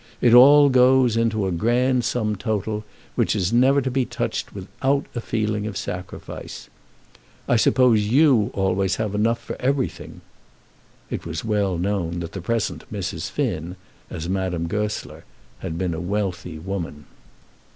[0.19, 5.05] It all goes into a grand sum total, which is never to be touched without
[5.13, 6.69] a feeling of sacrifice.
[7.47, 10.21] I suppose you have always enough for everything."
[11.11, 13.29] It was well known that the present Mrs.
[13.29, 13.75] Finn,
[14.09, 15.23] as Madame Goesler,
[15.59, 17.05] had been a wealthy woman.